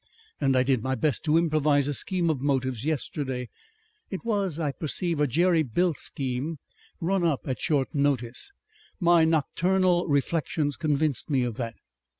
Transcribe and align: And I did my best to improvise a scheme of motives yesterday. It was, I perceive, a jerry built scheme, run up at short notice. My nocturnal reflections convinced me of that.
And 0.39 0.55
I 0.57 0.63
did 0.63 0.81
my 0.81 0.95
best 0.95 1.23
to 1.25 1.37
improvise 1.37 1.87
a 1.87 1.93
scheme 1.93 2.31
of 2.31 2.41
motives 2.41 2.85
yesterday. 2.85 3.49
It 4.09 4.25
was, 4.25 4.59
I 4.59 4.71
perceive, 4.71 5.19
a 5.19 5.27
jerry 5.27 5.61
built 5.61 5.99
scheme, 5.99 6.57
run 6.99 7.23
up 7.23 7.41
at 7.47 7.59
short 7.59 7.93
notice. 7.93 8.51
My 8.99 9.25
nocturnal 9.25 10.07
reflections 10.07 10.75
convinced 10.75 11.29
me 11.29 11.43
of 11.43 11.57
that. 11.57 11.75